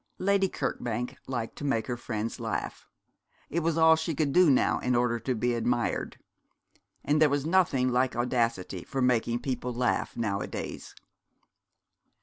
[0.17, 2.87] Lady Kirkbank liked to make her friends laugh.
[3.51, 6.17] It was all she could do now in order to be admired.
[7.05, 10.95] And there is nothing like audacity for making people laugh nowadays.